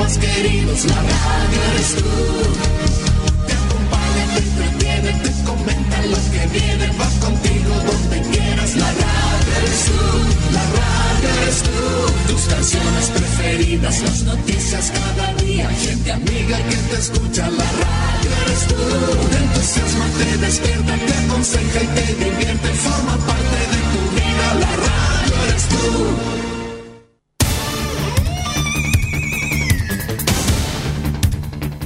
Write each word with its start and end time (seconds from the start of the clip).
más 0.00 0.16
queridos, 0.18 0.84
la 0.86 1.00
radio 1.12 1.58
eres 1.72 1.90
tú. 2.00 2.10
Te 3.46 3.52
acompaña, 3.62 4.24
te 4.34 4.40
entretiene, 4.48 5.10
te 5.24 5.30
comenta 5.44 5.96
lo 6.12 6.20
que 6.32 6.42
viene, 6.58 6.86
va 6.98 7.08
contigo 7.26 7.72
donde 7.90 8.18
quieras, 8.30 8.76
la 8.76 8.90
radio 9.04 9.50
eres 9.60 9.80
tú, 9.88 10.02
la 10.56 10.64
radio 10.80 11.28
eres 11.42 11.58
tú. 11.68 12.32
Tus 12.32 12.42
canciones 12.54 13.06
preferidas, 13.18 14.00
las 14.02 14.22
noticias 14.22 14.92
cada 15.00 15.34
día, 15.44 15.68
gente 15.68 16.12
amiga 16.12 16.56
que 16.70 16.76
te 16.90 16.96
escucha, 17.04 17.50
la 17.50 17.68
radio 17.84 18.30
eres 18.44 18.62
tú. 18.70 18.82
Te 19.30 19.36
entusiasma, 19.44 20.06
te 20.18 20.38
despierta, 20.46 20.94
te 21.06 21.14
aconseja 21.24 21.80
y 21.82 21.88
te 21.96 22.06
divierte, 22.24 22.39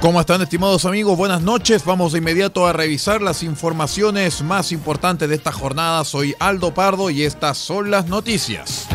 ¿Cómo 0.00 0.18
están 0.18 0.40
estimados 0.40 0.86
amigos? 0.86 1.18
Buenas 1.18 1.42
noches. 1.42 1.84
Vamos 1.84 2.12
de 2.12 2.18
inmediato 2.20 2.66
a 2.66 2.72
revisar 2.72 3.20
las 3.20 3.42
informaciones 3.42 4.40
más 4.40 4.72
importantes 4.72 5.28
de 5.28 5.34
esta 5.34 5.52
jornada. 5.52 6.06
Soy 6.06 6.34
Aldo 6.38 6.72
Pardo 6.72 7.10
y 7.10 7.24
estas 7.24 7.58
son 7.58 7.90
las 7.90 8.06
noticias. 8.06 8.88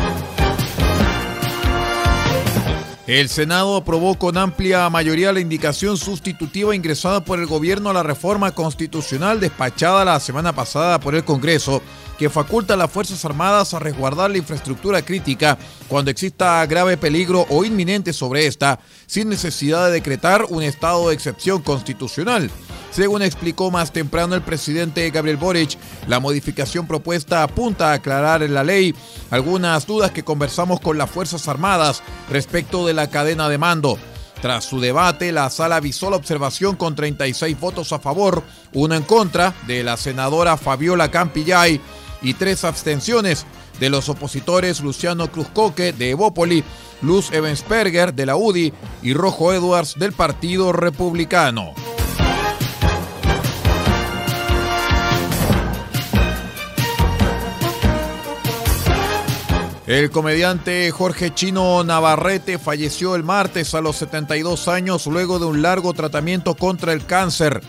El 3.06 3.28
Senado 3.28 3.76
aprobó 3.76 4.18
con 4.18 4.36
amplia 4.36 4.90
mayoría 4.90 5.32
la 5.32 5.38
indicación 5.38 5.96
sustitutiva 5.96 6.74
ingresada 6.74 7.24
por 7.24 7.38
el 7.38 7.46
gobierno 7.46 7.88
a 7.88 7.92
la 7.92 8.02
reforma 8.02 8.50
constitucional 8.50 9.38
despachada 9.38 10.04
la 10.04 10.18
semana 10.18 10.52
pasada 10.52 10.98
por 10.98 11.14
el 11.14 11.24
Congreso 11.24 11.82
que 12.18 12.28
faculta 12.28 12.74
a 12.74 12.76
las 12.76 12.90
Fuerzas 12.90 13.24
Armadas 13.24 13.74
a 13.74 13.78
resguardar 13.78 14.32
la 14.32 14.38
infraestructura 14.38 15.02
crítica 15.02 15.56
cuando 15.86 16.10
exista 16.10 16.66
grave 16.66 16.96
peligro 16.96 17.46
o 17.48 17.64
inminente 17.64 18.12
sobre 18.12 18.46
esta, 18.46 18.80
sin 19.06 19.28
necesidad 19.28 19.86
de 19.86 19.92
decretar 19.92 20.44
un 20.48 20.64
estado 20.64 21.08
de 21.08 21.14
excepción 21.14 21.62
constitucional. 21.62 22.50
Según 22.96 23.20
explicó 23.20 23.70
más 23.70 23.92
temprano 23.92 24.34
el 24.34 24.40
presidente 24.40 25.10
Gabriel 25.10 25.36
Boric, 25.36 25.76
la 26.08 26.18
modificación 26.18 26.86
propuesta 26.86 27.42
apunta 27.42 27.90
a 27.90 27.92
aclarar 27.92 28.42
en 28.42 28.54
la 28.54 28.64
ley 28.64 28.94
algunas 29.28 29.86
dudas 29.86 30.12
que 30.12 30.22
conversamos 30.22 30.80
con 30.80 30.96
las 30.96 31.10
Fuerzas 31.10 31.46
Armadas 31.46 32.02
respecto 32.30 32.86
de 32.86 32.94
la 32.94 33.10
cadena 33.10 33.50
de 33.50 33.58
mando. 33.58 33.98
Tras 34.40 34.64
su 34.64 34.80
debate, 34.80 35.30
la 35.30 35.50
sala 35.50 35.76
avisó 35.76 36.08
la 36.08 36.16
observación 36.16 36.74
con 36.74 36.94
36 36.94 37.60
votos 37.60 37.92
a 37.92 37.98
favor, 37.98 38.42
uno 38.72 38.94
en 38.94 39.02
contra 39.02 39.52
de 39.66 39.84
la 39.84 39.98
senadora 39.98 40.56
Fabiola 40.56 41.10
Campillay 41.10 41.78
y 42.22 42.32
tres 42.32 42.64
abstenciones 42.64 43.44
de 43.78 43.90
los 43.90 44.08
opositores 44.08 44.80
Luciano 44.80 45.30
Cruzcoque 45.30 45.92
de 45.92 46.12
Evópoli, 46.12 46.64
Luz 47.02 47.30
Evensperger 47.30 48.14
de 48.14 48.24
la 48.24 48.36
UDI 48.36 48.72
y 49.02 49.12
Rojo 49.12 49.52
Edwards 49.52 49.96
del 49.98 50.14
Partido 50.14 50.72
Republicano. 50.72 51.74
El 59.86 60.10
comediante 60.10 60.90
Jorge 60.90 61.32
Chino 61.32 61.84
Navarrete 61.84 62.58
falleció 62.58 63.14
el 63.14 63.22
martes 63.22 63.72
a 63.72 63.80
los 63.80 63.94
72 63.94 64.66
años 64.66 65.06
luego 65.06 65.38
de 65.38 65.46
un 65.46 65.62
largo 65.62 65.92
tratamiento 65.92 66.56
contra 66.56 66.92
el 66.92 67.06
cáncer. 67.06 67.60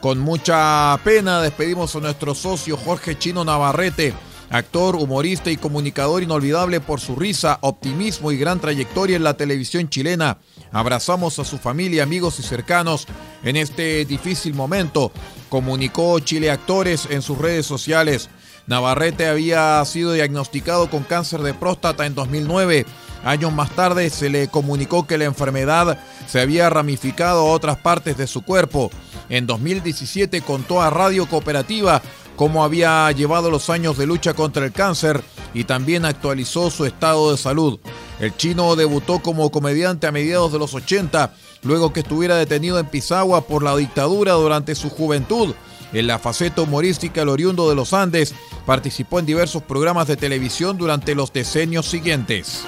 Con 0.00 0.18
mucha 0.18 0.98
pena 1.04 1.42
despedimos 1.42 1.94
a 1.94 2.00
nuestro 2.00 2.34
socio 2.34 2.78
Jorge 2.78 3.18
Chino 3.18 3.44
Navarrete, 3.44 4.14
actor, 4.48 4.96
humorista 4.96 5.50
y 5.50 5.58
comunicador 5.58 6.22
inolvidable 6.22 6.80
por 6.80 6.98
su 6.98 7.14
risa, 7.14 7.58
optimismo 7.60 8.32
y 8.32 8.38
gran 8.38 8.58
trayectoria 8.58 9.16
en 9.16 9.24
la 9.24 9.36
televisión 9.36 9.90
chilena. 9.90 10.38
Abrazamos 10.72 11.38
a 11.38 11.44
su 11.44 11.58
familia, 11.58 12.04
amigos 12.04 12.38
y 12.38 12.42
cercanos 12.42 13.06
en 13.44 13.56
este 13.56 14.06
difícil 14.06 14.54
momento, 14.54 15.12
comunicó 15.50 16.18
Chile 16.20 16.50
Actores 16.50 17.06
en 17.10 17.20
sus 17.20 17.36
redes 17.36 17.66
sociales. 17.66 18.30
Navarrete 18.66 19.28
había 19.28 19.84
sido 19.84 20.12
diagnosticado 20.12 20.90
con 20.90 21.04
cáncer 21.04 21.40
de 21.42 21.54
próstata 21.54 22.04
en 22.06 22.14
2009. 22.14 22.84
Años 23.24 23.52
más 23.52 23.70
tarde 23.70 24.10
se 24.10 24.28
le 24.28 24.48
comunicó 24.48 25.06
que 25.06 25.18
la 25.18 25.24
enfermedad 25.24 25.98
se 26.26 26.40
había 26.40 26.68
ramificado 26.68 27.40
a 27.40 27.52
otras 27.52 27.78
partes 27.78 28.16
de 28.16 28.26
su 28.26 28.42
cuerpo. 28.42 28.90
En 29.28 29.46
2017 29.46 30.42
contó 30.42 30.82
a 30.82 30.90
Radio 30.90 31.26
Cooperativa 31.26 32.02
cómo 32.36 32.64
había 32.64 33.10
llevado 33.12 33.50
los 33.50 33.70
años 33.70 33.96
de 33.98 34.06
lucha 34.06 34.34
contra 34.34 34.64
el 34.64 34.72
cáncer 34.72 35.22
y 35.54 35.64
también 35.64 36.04
actualizó 36.04 36.70
su 36.70 36.84
estado 36.84 37.32
de 37.32 37.38
salud. 37.38 37.78
El 38.20 38.36
chino 38.36 38.76
debutó 38.76 39.20
como 39.20 39.50
comediante 39.50 40.06
a 40.06 40.12
mediados 40.12 40.52
de 40.52 40.58
los 40.58 40.74
80, 40.74 41.34
luego 41.62 41.92
que 41.92 42.00
estuviera 42.00 42.36
detenido 42.36 42.78
en 42.78 42.86
Pisagua 42.86 43.46
por 43.46 43.62
la 43.62 43.76
dictadura 43.76 44.32
durante 44.32 44.74
su 44.74 44.90
juventud. 44.90 45.54
En 45.92 46.06
la 46.06 46.18
faceta 46.18 46.62
humorística 46.62 47.22
El 47.22 47.28
Oriundo 47.28 47.68
de 47.68 47.74
los 47.74 47.92
Andes, 47.92 48.34
participó 48.64 49.18
en 49.18 49.26
diversos 49.26 49.62
programas 49.62 50.08
de 50.08 50.16
televisión 50.16 50.76
durante 50.76 51.14
los 51.14 51.32
decenios 51.32 51.86
siguientes. 51.86 52.64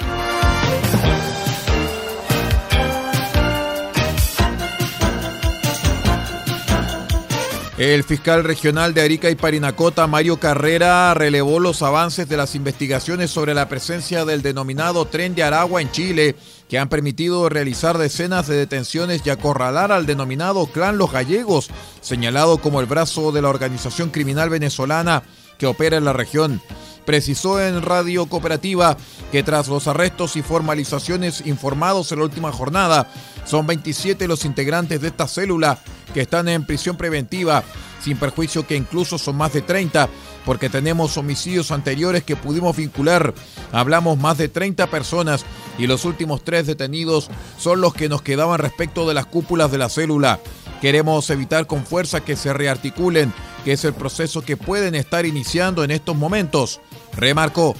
El 7.78 8.03
fiscal 8.03 8.43
regional 8.43 8.93
de 8.93 9.03
Arica 9.03 9.31
y 9.31 9.37
Parinacota, 9.37 10.09
Mario 10.09 10.41
Carrera, 10.41 11.15
relevó 11.15 11.61
los 11.61 11.81
avances 11.83 12.28
de 12.28 12.37
las 12.37 12.56
investigaciones 12.56 13.31
sobre 13.31 13.55
la 13.55 13.69
presencia 13.69 14.25
del 14.25 14.43
denominado 14.43 15.05
tren 15.05 15.37
de 15.37 15.44
Aragua 15.44 15.81
en 15.81 15.93
Chile, 15.93 16.34
que 16.69 16.81
han 16.81 16.89
permitido 16.89 17.49
realizar 17.49 17.97
decenas 17.97 18.49
de 18.49 18.56
detenciones 18.56 19.22
y 19.25 19.31
acorralar 19.31 19.93
al 19.93 20.06
denominado 20.06 20.66
Clan 20.66 20.99
Los 20.99 21.12
Gallegos, 21.12 21.71
señalado 22.00 22.59
como 22.59 22.81
el 22.81 22.87
brazo 22.87 23.31
de 23.31 23.43
la 23.43 23.49
organización 23.49 24.10
criminal 24.10 24.50
venezolana 24.50 25.22
que 25.56 25.66
opera 25.66 25.99
en 25.99 26.05
la 26.05 26.12
región. 26.12 26.60
Precisó 27.06 27.65
en 27.65 27.81
Radio 27.81 28.27
Cooperativa 28.27 28.97
que 29.31 29.45
tras 29.45 29.69
los 29.69 29.87
arrestos 29.87 30.34
y 30.34 30.43
formalizaciones 30.43 31.47
informados 31.47 32.10
en 32.10 32.19
la 32.19 32.25
última 32.25 32.50
jornada, 32.50 33.09
son 33.45 33.69
27 33.69 34.27
los 34.27 34.45
integrantes 34.45 35.00
de 35.00 35.09
esta 35.09 35.28
célula 35.28 35.78
que 36.14 36.22
están 36.22 36.48
en 36.48 36.64
prisión 36.64 36.96
preventiva, 36.96 37.62
sin 38.02 38.16
perjuicio 38.16 38.66
que 38.66 38.76
incluso 38.76 39.19
son 39.19 39.36
más 39.36 39.52
de 39.52 39.62
30, 39.62 40.08
porque 40.44 40.70
tenemos 40.70 41.16
homicidios 41.16 41.70
anteriores 41.70 42.24
que 42.24 42.36
pudimos 42.36 42.76
vincular. 42.76 43.34
Hablamos 43.72 44.18
más 44.18 44.38
de 44.38 44.48
30 44.48 44.86
personas 44.88 45.44
y 45.78 45.86
los 45.86 46.04
últimos 46.04 46.42
tres 46.42 46.66
detenidos 46.66 47.28
son 47.58 47.80
los 47.80 47.92
que 47.94 48.08
nos 48.08 48.22
quedaban 48.22 48.58
respecto 48.58 49.06
de 49.06 49.14
las 49.14 49.26
cúpulas 49.26 49.70
de 49.70 49.78
la 49.78 49.88
célula. 49.88 50.41
Queremos 50.80 51.28
evitar 51.30 51.66
con 51.66 51.84
fuerza 51.84 52.20
que 52.20 52.36
se 52.36 52.52
rearticulen, 52.52 53.32
que 53.64 53.72
es 53.72 53.84
el 53.84 53.94
proceso 53.94 54.42
que 54.42 54.56
pueden 54.56 54.94
estar 54.94 55.26
iniciando 55.26 55.82
en 55.82 55.91
estos 55.91 56.16
momentos, 56.16 56.80
remarcó. 57.16 57.74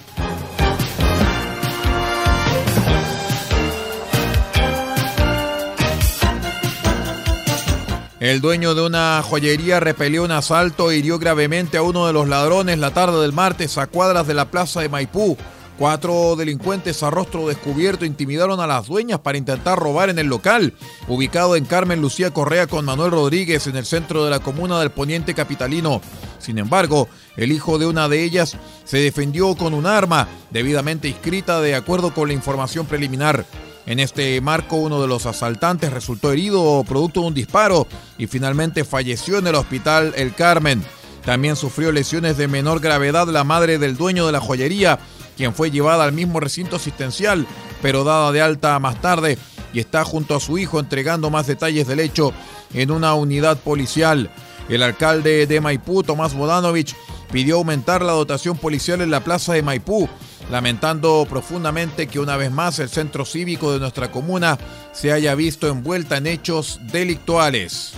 El 8.19 8.41
dueño 8.41 8.75
de 8.75 8.81
una 8.81 9.23
joyería 9.23 9.79
repelió 9.79 10.25
un 10.25 10.31
asalto 10.31 10.91
e 10.91 10.97
hirió 10.97 11.19
gravemente 11.19 11.77
a 11.77 11.83
uno 11.83 12.05
de 12.05 12.11
los 12.11 12.27
ladrones 12.27 12.77
la 12.77 12.91
tarde 12.91 13.21
del 13.21 13.31
martes 13.31 13.77
a 13.77 13.87
cuadras 13.87 14.27
de 14.27 14.33
la 14.33 14.51
plaza 14.51 14.81
de 14.81 14.89
Maipú. 14.89 15.37
Cuatro 15.77 16.35
delincuentes 16.35 17.01
a 17.01 17.09
rostro 17.09 17.47
descubierto 17.47 18.03
intimidaron 18.03 18.59
a 18.59 18.67
las 18.67 18.87
dueñas 18.87 19.19
para 19.19 19.37
intentar 19.37 19.79
robar 19.79 20.09
en 20.09 20.19
el 20.19 20.27
local, 20.27 20.73
ubicado 21.07 21.55
en 21.55 21.63
Carmen 21.63 22.01
Lucía 22.01 22.31
Correa 22.31 22.67
con 22.67 22.83
Manuel 22.83 23.11
Rodríguez 23.11 23.67
en 23.67 23.77
el 23.77 23.85
centro 23.85 24.25
de 24.25 24.31
la 24.31 24.41
comuna 24.41 24.81
del 24.81 24.91
Poniente 24.91 25.33
Capitalino. 25.33 26.01
Sin 26.39 26.57
embargo, 26.57 27.07
el 27.37 27.53
hijo 27.53 27.77
de 27.79 27.85
una 27.85 28.09
de 28.09 28.21
ellas 28.21 28.57
se 28.83 28.97
defendió 28.97 29.55
con 29.55 29.73
un 29.73 29.85
arma 29.85 30.27
debidamente 30.51 31.07
inscrita 31.07 31.61
de 31.61 31.75
acuerdo 31.75 32.13
con 32.13 32.27
la 32.27 32.33
información 32.33 32.85
preliminar. 32.85 33.45
En 33.89 33.99
este 33.99 34.39
marco, 34.39 34.75
uno 34.75 35.01
de 35.01 35.07
los 35.07 35.25
asaltantes 35.25 35.91
resultó 35.91 36.31
herido 36.31 36.85
producto 36.87 37.21
de 37.21 37.27
un 37.27 37.33
disparo 37.33 37.87
y 38.19 38.27
finalmente 38.27 38.83
falleció 38.83 39.39
en 39.39 39.47
el 39.47 39.55
hospital 39.55 40.13
El 40.15 40.35
Carmen. 40.35 40.83
También 41.25 41.55
sufrió 41.55 41.91
lesiones 41.91 42.37
de 42.37 42.47
menor 42.47 42.81
gravedad 42.81 43.27
la 43.29 43.43
madre 43.43 43.79
del 43.79 43.97
dueño 43.97 44.27
de 44.27 44.31
la 44.31 44.41
joyería, 44.41 44.99
quien 45.35 45.55
fue 45.55 45.71
llevada 45.71 46.03
al 46.03 46.11
mismo 46.11 46.39
recinto 46.39 46.75
asistencial, 46.75 47.47
pero 47.81 48.03
dada 48.03 48.31
de 48.31 48.43
alta 48.43 48.77
más 48.77 49.01
tarde 49.01 49.39
y 49.73 49.79
está 49.79 50.05
junto 50.05 50.35
a 50.35 50.39
su 50.39 50.59
hijo 50.59 50.79
entregando 50.79 51.31
más 51.31 51.47
detalles 51.47 51.87
del 51.87 51.99
hecho 51.99 52.31
en 52.75 52.91
una 52.91 53.15
unidad 53.15 53.57
policial. 53.57 54.29
El 54.69 54.83
alcalde 54.83 55.47
de 55.47 55.61
Maipú, 55.61 56.03
Tomás 56.03 56.35
Bodanovich, 56.35 56.95
pidió 57.31 57.55
aumentar 57.55 58.03
la 58.03 58.11
dotación 58.11 58.55
policial 58.55 59.01
en 59.01 59.09
la 59.09 59.23
plaza 59.23 59.53
de 59.53 59.63
Maipú, 59.63 60.07
lamentando 60.49 61.25
profundamente 61.29 62.07
que 62.07 62.19
una 62.19 62.37
vez 62.37 62.51
más 62.51 62.79
el 62.79 62.89
centro 62.89 63.25
cívico 63.25 63.71
de 63.73 63.79
nuestra 63.79 64.11
comuna 64.11 64.57
se 64.91 65.11
haya 65.11 65.35
visto 65.35 65.67
envuelta 65.67 66.17
en 66.17 66.27
hechos 66.27 66.79
delictuales. 66.91 67.93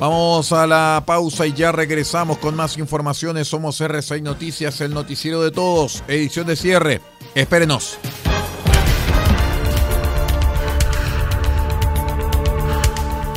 Vamos 0.00 0.50
a 0.52 0.66
la 0.66 1.02
pausa 1.04 1.46
y 1.46 1.52
ya 1.52 1.72
regresamos 1.72 2.38
con 2.38 2.56
más 2.56 2.78
informaciones. 2.78 3.48
Somos 3.48 3.82
R6 3.82 4.22
Noticias, 4.22 4.80
el 4.80 4.94
noticiero 4.94 5.42
de 5.42 5.50
todos, 5.50 6.02
edición 6.08 6.46
de 6.46 6.56
cierre. 6.56 7.00
Espérenos. 7.34 7.98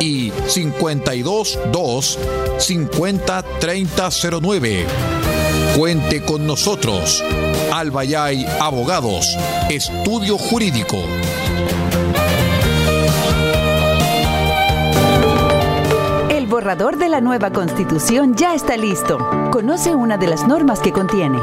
y 0.00 0.30
522 0.30 2.18
50 2.58 3.42
3009. 3.60 4.86
Cuente 5.76 6.24
con 6.24 6.46
nosotros. 6.46 7.22
Albayay 7.72 8.46
Abogados, 8.60 9.36
Estudio 9.68 10.38
Jurídico. 10.38 10.96
El 16.30 16.46
borrador 16.46 16.96
de 16.96 17.08
la 17.08 17.20
nueva 17.20 17.50
constitución 17.50 18.34
ya 18.34 18.54
está 18.54 18.76
listo. 18.76 19.18
Conoce 19.50 19.94
una 19.94 20.16
de 20.16 20.28
las 20.28 20.46
normas 20.46 20.80
que 20.80 20.92
contiene. 20.92 21.38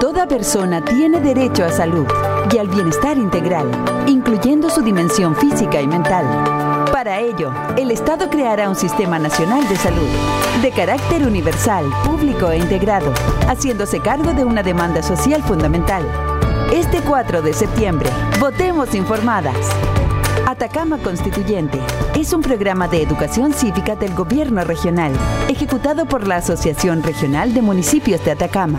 Toda 0.00 0.26
persona 0.26 0.84
tiene 0.84 1.20
derecho 1.20 1.64
a 1.64 1.70
salud 1.70 2.06
y 2.52 2.58
al 2.58 2.68
bienestar 2.68 3.16
integral, 3.16 3.70
incluyendo 4.08 4.68
su 4.68 4.82
dimensión 4.82 5.36
física 5.36 5.80
y 5.80 5.86
mental. 5.86 6.71
Para 7.02 7.18
ello, 7.18 7.52
el 7.76 7.90
Estado 7.90 8.30
creará 8.30 8.68
un 8.68 8.76
sistema 8.76 9.18
nacional 9.18 9.68
de 9.68 9.74
salud, 9.74 10.06
de 10.62 10.70
carácter 10.70 11.26
universal, 11.26 11.84
público 12.04 12.48
e 12.52 12.58
integrado, 12.58 13.12
haciéndose 13.48 13.98
cargo 13.98 14.32
de 14.34 14.44
una 14.44 14.62
demanda 14.62 15.02
social 15.02 15.42
fundamental. 15.42 16.06
Este 16.72 17.00
4 17.00 17.42
de 17.42 17.54
septiembre, 17.54 18.08
votemos 18.38 18.94
informadas. 18.94 19.56
Atacama 20.46 20.98
Constituyente 20.98 21.80
es 22.14 22.32
un 22.32 22.40
programa 22.40 22.86
de 22.86 23.02
educación 23.02 23.52
cívica 23.52 23.96
del 23.96 24.14
gobierno 24.14 24.62
regional, 24.62 25.10
ejecutado 25.48 26.06
por 26.06 26.28
la 26.28 26.36
Asociación 26.36 27.02
Regional 27.02 27.52
de 27.52 27.62
Municipios 27.62 28.24
de 28.24 28.30
Atacama. 28.30 28.78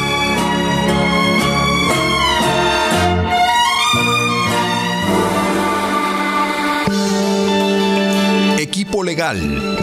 Legal, 9.21 9.80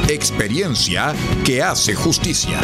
experiencia 0.10 1.14
que 1.44 1.62
hace 1.62 1.96
justicia. 1.96 2.60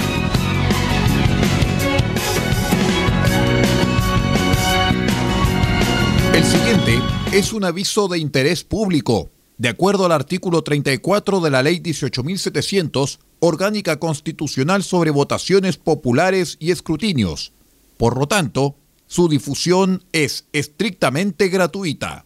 El 6.34 6.46
siguiente 6.46 7.00
es 7.32 7.54
un 7.54 7.66
aviso 7.66 8.08
de 8.08 8.20
interés 8.20 8.64
público. 8.64 9.30
De 9.62 9.70
acuerdo 9.70 10.08
al 10.08 10.12
artículo 10.12 10.64
34 10.64 11.40
de 11.40 11.52
la 11.52 11.62
Ley 11.62 11.82
18.700, 11.82 13.20
Orgánica 13.38 14.00
Constitucional 14.00 14.82
sobre 14.82 15.12
Votaciones 15.12 15.78
Populares 15.78 16.58
y 16.60 16.72
Escrutinios. 16.72 17.54
Por 17.96 18.18
lo 18.18 18.28
tanto, 18.28 18.76
su 19.06 19.30
difusión 19.30 20.04
es 20.14 20.48
estrictamente 20.52 21.50
gratuita. 21.50 22.26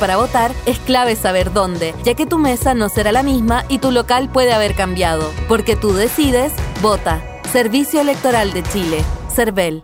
para 0.01 0.17
votar 0.17 0.51
es 0.65 0.79
clave 0.79 1.15
saber 1.15 1.53
dónde, 1.53 1.93
ya 2.03 2.15
que 2.15 2.25
tu 2.25 2.39
mesa 2.39 2.73
no 2.73 2.89
será 2.89 3.11
la 3.11 3.21
misma 3.21 3.65
y 3.69 3.77
tu 3.77 3.91
local 3.91 4.29
puede 4.31 4.51
haber 4.51 4.73
cambiado. 4.73 5.31
Porque 5.47 5.75
tú 5.75 5.93
decides, 5.93 6.53
vota. 6.81 7.21
Servicio 7.53 8.01
Electoral 8.01 8.51
de 8.51 8.63
Chile. 8.63 9.05
CERVEL. 9.33 9.83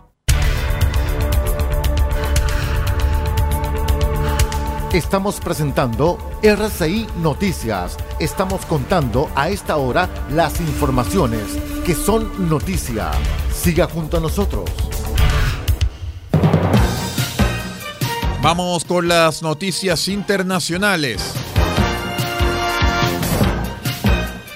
Estamos 4.92 5.38
presentando 5.38 6.18
RCI 6.42 7.06
Noticias. 7.22 7.96
Estamos 8.18 8.66
contando 8.66 9.30
a 9.36 9.50
esta 9.50 9.76
hora 9.76 10.08
las 10.30 10.60
informaciones 10.60 11.44
que 11.86 11.94
son 11.94 12.48
noticia. 12.48 13.12
Siga 13.52 13.86
junto 13.86 14.16
a 14.16 14.20
nosotros. 14.20 14.68
Vamos 18.40 18.84
con 18.84 19.08
las 19.08 19.42
noticias 19.42 20.06
internacionales. 20.06 21.20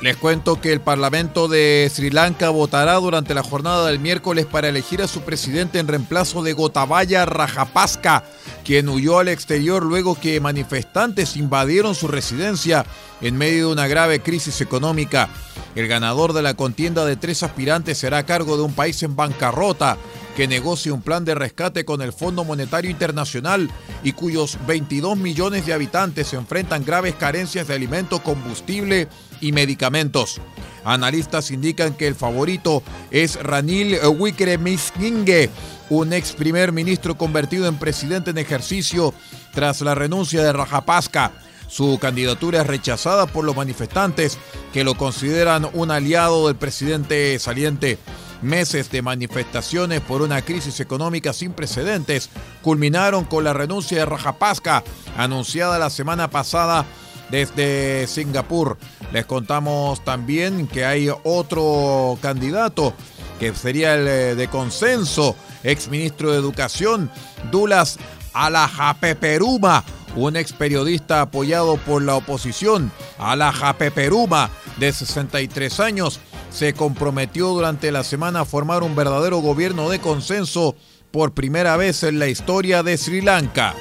Les 0.00 0.16
cuento 0.16 0.60
que 0.60 0.72
el 0.72 0.80
Parlamento 0.80 1.48
de 1.48 1.90
Sri 1.92 2.10
Lanka 2.10 2.50
votará 2.50 2.94
durante 2.94 3.34
la 3.34 3.42
jornada 3.42 3.86
del 3.86 3.98
miércoles 3.98 4.46
para 4.46 4.68
elegir 4.68 5.02
a 5.02 5.08
su 5.08 5.22
presidente 5.22 5.80
en 5.80 5.88
reemplazo 5.88 6.42
de 6.42 6.52
Gotabaya 6.52 7.26
Rajapaksa, 7.26 8.24
quien 8.64 8.88
huyó 8.88 9.18
al 9.18 9.28
exterior 9.28 9.84
luego 9.84 10.14
que 10.14 10.40
manifestantes 10.40 11.36
invadieron 11.36 11.96
su 11.96 12.06
residencia 12.06 12.86
en 13.20 13.36
medio 13.36 13.66
de 13.66 13.72
una 13.72 13.88
grave 13.88 14.22
crisis 14.22 14.60
económica. 14.60 15.28
El 15.74 15.88
ganador 15.88 16.32
de 16.34 16.42
la 16.42 16.54
contienda 16.54 17.04
de 17.04 17.16
tres 17.16 17.42
aspirantes 17.42 17.98
será 17.98 18.18
a 18.18 18.26
cargo 18.26 18.56
de 18.56 18.62
un 18.62 18.74
país 18.74 19.02
en 19.02 19.16
bancarrota 19.16 19.98
que 20.36 20.48
negocie 20.48 20.92
un 20.92 21.02
plan 21.02 21.24
de 21.24 21.34
rescate 21.34 21.84
con 21.84 22.00
el 22.02 22.12
Fondo 22.12 22.44
Monetario 22.44 22.90
Internacional 22.90 23.70
y 24.02 24.12
cuyos 24.12 24.58
22 24.66 25.16
millones 25.16 25.66
de 25.66 25.72
habitantes 25.72 26.32
enfrentan 26.32 26.84
graves 26.84 27.14
carencias 27.14 27.68
de 27.68 27.74
alimentos, 27.74 28.20
combustible 28.20 29.08
y 29.40 29.52
medicamentos. 29.52 30.40
Analistas 30.84 31.50
indican 31.50 31.94
que 31.94 32.08
el 32.08 32.14
favorito 32.14 32.82
es 33.10 33.40
Ranil 33.42 33.98
Wickremesinghe, 34.04 35.50
un 35.90 36.12
ex 36.12 36.32
primer 36.32 36.72
ministro 36.72 37.16
convertido 37.16 37.68
en 37.68 37.78
presidente 37.78 38.30
en 38.30 38.38
ejercicio 38.38 39.14
tras 39.52 39.80
la 39.82 39.94
renuncia 39.94 40.42
de 40.42 40.52
Rajapaksa. 40.52 41.32
Su 41.68 41.98
candidatura 41.98 42.62
es 42.62 42.66
rechazada 42.66 43.26
por 43.26 43.44
los 43.44 43.56
manifestantes 43.56 44.38
que 44.72 44.84
lo 44.84 44.94
consideran 44.94 45.68
un 45.72 45.90
aliado 45.90 46.48
del 46.48 46.56
presidente 46.56 47.38
saliente. 47.38 47.98
Meses 48.42 48.90
de 48.90 49.02
manifestaciones 49.02 50.00
por 50.00 50.20
una 50.20 50.42
crisis 50.42 50.80
económica 50.80 51.32
sin 51.32 51.52
precedentes 51.52 52.28
culminaron 52.60 53.24
con 53.24 53.44
la 53.44 53.52
renuncia 53.52 53.98
de 53.98 54.06
Rajapaksa, 54.06 54.82
anunciada 55.16 55.78
la 55.78 55.90
semana 55.90 56.28
pasada 56.28 56.84
desde 57.30 58.06
Singapur. 58.06 58.76
Les 59.12 59.26
contamos 59.26 60.04
también 60.04 60.66
que 60.66 60.84
hay 60.84 61.08
otro 61.24 62.18
candidato 62.20 62.94
que 63.40 63.54
sería 63.54 63.94
el 63.94 64.06
eh, 64.06 64.34
de 64.36 64.48
consenso, 64.48 65.34
ex 65.64 65.88
ministro 65.88 66.30
de 66.30 66.38
Educación, 66.38 67.10
Dulas 67.50 67.98
Alajapeperuma, 68.34 69.84
un 70.14 70.36
ex 70.36 70.52
periodista 70.52 71.22
apoyado 71.22 71.76
por 71.76 72.02
la 72.02 72.16
oposición. 72.16 72.92
Alajapeperuma, 73.18 74.50
de 74.78 74.92
63 74.92 75.80
años, 75.80 76.20
se 76.52 76.74
comprometió 76.74 77.48
durante 77.48 77.90
la 77.92 78.04
semana 78.04 78.40
a 78.40 78.44
formar 78.44 78.82
un 78.82 78.94
verdadero 78.94 79.38
gobierno 79.38 79.88
de 79.88 80.00
consenso 80.00 80.76
por 81.10 81.32
primera 81.32 81.76
vez 81.76 82.02
en 82.02 82.18
la 82.18 82.28
historia 82.28 82.82
de 82.82 82.96
Sri 82.96 83.20
Lanka. 83.20 83.74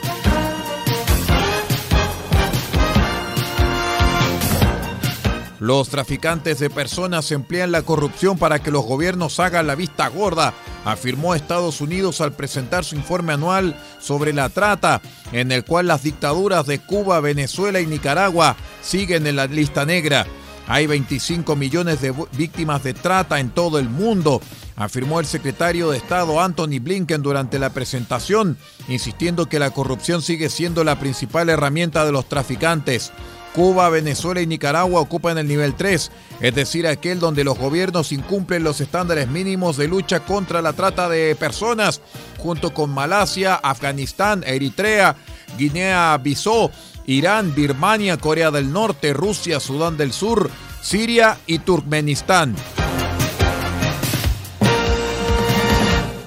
Los 5.62 5.90
traficantes 5.90 6.58
de 6.58 6.72
personas 6.72 7.32
emplean 7.32 7.72
la 7.72 7.84
corrupción 7.84 8.40
para 8.40 8.58
que 8.58 8.72
los 8.72 8.84
gobiernos 8.84 9.40
hagan 9.40 9.68
la 9.68 9.76
vista 9.76 10.08
gorda, 10.08 10.56
afirmó 10.86 11.36
Estados 11.36 11.82
Unidos 11.82 12.20
al 12.20 12.34
presentar 12.34 12.84
su 12.84 12.96
informe 12.96 13.34
anual 13.34 13.80
sobre 14.00 14.34
la 14.34 14.50
trata, 14.50 15.04
en 15.32 15.52
el 15.52 15.64
cual 15.64 15.86
las 15.86 16.02
dictaduras 16.02 16.66
de 16.66 16.80
Cuba, 16.80 17.20
Venezuela 17.20 17.80
y 17.80 17.86
Nicaragua 17.86 18.56
siguen 18.82 19.28
en 19.28 19.36
la 19.36 19.46
lista 19.46 19.86
negra. 19.86 20.26
Hay 20.72 20.88
25 20.88 21.58
millones 21.58 22.00
de 22.00 22.14
víctimas 22.38 22.82
de 22.82 22.94
trata 22.94 23.42
en 23.42 23.50
todo 23.50 23.78
el 23.78 23.90
mundo, 23.90 24.40
afirmó 24.78 25.20
el 25.20 25.26
secretario 25.26 25.92
de 25.92 25.98
Estado 25.98 26.40
Anthony 26.40 26.80
Blinken 26.80 27.22
durante 27.22 27.60
la 27.60 27.72
presentación, 27.72 28.58
insistiendo 28.88 29.50
que 29.50 29.60
la 29.60 29.72
corrupción 29.72 30.22
sigue 30.22 30.50
siendo 30.50 30.86
la 30.86 30.98
principal 30.98 31.50
herramienta 31.50 32.06
de 32.06 32.14
los 32.14 32.30
traficantes. 32.30 33.12
Cuba, 33.54 33.90
Venezuela 33.90 34.40
y 34.40 34.48
Nicaragua 34.48 35.02
ocupan 35.02 35.38
el 35.38 35.50
nivel 35.50 35.76
3, 35.76 36.10
es 36.40 36.56
decir, 36.56 36.88
aquel 36.88 37.20
donde 37.20 37.44
los 37.44 37.58
gobiernos 37.58 38.14
incumplen 38.14 38.64
los 38.64 38.80
estándares 38.80 39.28
mínimos 39.28 39.76
de 39.76 39.90
lucha 39.90 40.22
contra 40.22 40.62
la 40.62 40.72
trata 40.72 41.10
de 41.10 41.36
personas, 41.36 42.00
junto 42.38 42.74
con 42.74 42.92
Malasia, 42.92 43.56
Afganistán, 43.56 44.46
Eritrea, 44.48 45.18
Guinea-Bissau, 45.58 46.72
Irán, 47.06 47.54
Birmania, 47.56 48.18
Corea 48.18 48.52
del 48.52 48.72
Norte, 48.72 49.14
Rusia, 49.14 49.60
Sudán 49.60 49.98
del 49.98 50.14
Sur, 50.14 50.50
Siria 50.82 51.38
y 51.46 51.60
Turkmenistán. 51.60 52.56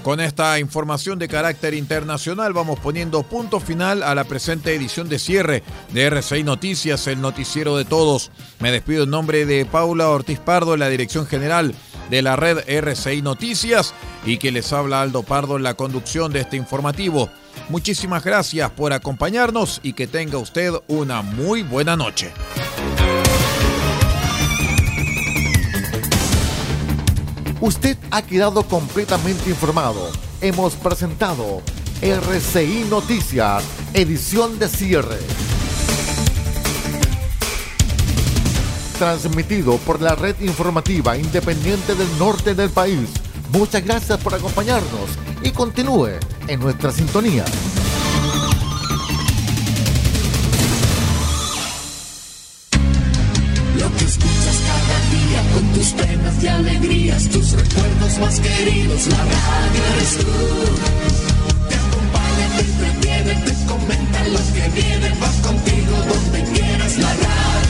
Con 0.04 0.20
esta 0.20 0.58
información 0.58 1.18
de 1.18 1.28
carácter 1.28 1.72
internacional 1.72 2.52
vamos 2.52 2.78
poniendo 2.78 3.22
punto 3.22 3.58
final 3.58 4.02
a 4.02 4.14
la 4.14 4.24
presente 4.24 4.74
edición 4.74 5.08
de 5.08 5.18
cierre 5.18 5.62
de 5.94 6.04
RCI 6.04 6.44
Noticias, 6.44 7.06
el 7.06 7.22
noticiero 7.22 7.78
de 7.78 7.86
todos. 7.86 8.30
Me 8.60 8.70
despido 8.70 9.04
en 9.04 9.10
nombre 9.10 9.46
de 9.46 9.64
Paula 9.64 10.10
Ortiz 10.10 10.40
Pardo, 10.40 10.76
la 10.76 10.90
dirección 10.90 11.26
general 11.26 11.74
de 12.10 12.20
la 12.20 12.36
red 12.36 12.68
RCI 12.68 13.22
Noticias 13.22 13.94
y 14.26 14.36
que 14.36 14.52
les 14.52 14.74
habla 14.74 15.00
Aldo 15.00 15.22
Pardo 15.22 15.56
en 15.56 15.62
la 15.62 15.72
conducción 15.72 16.34
de 16.34 16.40
este 16.40 16.58
informativo. 16.58 17.30
Muchísimas 17.68 18.22
gracias 18.22 18.70
por 18.70 18.92
acompañarnos 18.92 19.80
y 19.82 19.94
que 19.94 20.06
tenga 20.06 20.36
usted 20.36 20.72
una 20.86 21.22
muy 21.22 21.62
buena 21.62 21.96
noche. 21.96 22.30
Usted 27.60 27.96
ha 28.10 28.20
quedado 28.20 28.64
completamente 28.64 29.48
informado. 29.48 30.10
Hemos 30.42 30.74
presentado 30.74 31.62
RCI 32.02 32.86
Noticias, 32.90 33.64
edición 33.94 34.58
de 34.58 34.68
cierre. 34.68 35.18
Transmitido 38.98 39.78
por 39.78 40.02
la 40.02 40.14
red 40.14 40.38
informativa 40.40 41.16
independiente 41.16 41.94
del 41.94 42.18
norte 42.18 42.54
del 42.54 42.68
país. 42.68 43.08
Muchas 43.52 43.82
gracias 43.82 44.20
por 44.20 44.34
acompañarnos 44.34 45.08
y 45.42 45.50
continúe 45.50 46.18
en 46.48 46.60
nuestra 46.60 46.90
sintonía. 46.92 47.44
Lo 53.78 53.96
que 53.96 54.04
escuchas 54.04 54.58
cada 54.66 54.98
día 55.10 55.54
con 55.54 55.72
tus 55.72 55.88
penas 55.92 56.42
y 56.42 56.46
alegrías, 56.48 57.28
tus 57.28 57.52
recuerdos 57.52 58.18
más 58.20 58.40
queridos, 58.40 59.06
la 59.06 59.16
radio 59.16 59.82
eres 59.96 60.18
tú. 60.18 60.26
Te 61.68 61.74
acompaña, 61.74 62.46
te 62.56 62.60
entretiene, 62.60 63.34
te 63.44 63.66
comenta 63.66 64.24
lo 64.28 64.40
que 64.52 64.80
viene, 64.80 65.08
va 65.20 65.48
contigo 65.48 65.96
donde 66.08 66.44
quieras. 66.52 66.98
La 66.98 67.08
radio 67.08 67.43